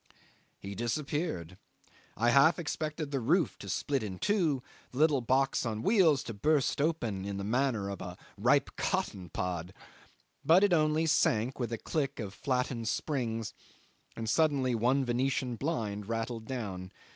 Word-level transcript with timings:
He 0.57 0.73
disappeared. 0.73 1.59
I 2.17 2.31
half 2.31 2.57
expected 2.57 3.11
the 3.11 3.19
roof 3.19 3.59
to 3.59 3.69
split 3.69 4.01
in 4.01 4.17
two, 4.17 4.63
the 4.89 4.97
little 4.97 5.21
box 5.21 5.63
on 5.63 5.83
wheels 5.83 6.23
to 6.23 6.33
burst 6.33 6.81
open 6.81 7.23
in 7.23 7.37
the 7.37 7.43
manner 7.43 7.87
of 7.87 8.01
a 8.01 8.17
ripe 8.35 8.71
cotton 8.77 9.29
pod 9.29 9.75
but 10.43 10.63
it 10.63 10.73
only 10.73 11.05
sank 11.05 11.59
with 11.59 11.71
a 11.71 11.77
click 11.77 12.19
of 12.19 12.33
flattened 12.33 12.87
springs, 12.87 13.53
and 14.15 14.27
suddenly 14.27 14.73
one 14.73 15.05
venetian 15.05 15.55
blind 15.55 16.07
rattled 16.09 16.45
down. 16.47 16.89